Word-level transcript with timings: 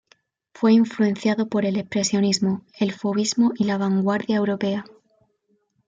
Fue 0.55 0.73
influenciado 0.73 1.47
por 1.47 1.63
el 1.63 1.77
expresionismo, 1.77 2.65
el 2.79 2.91
fovismo 2.91 3.51
y 3.59 3.65
la 3.65 3.77
vanguardia 3.77 4.35
europea. 4.37 4.83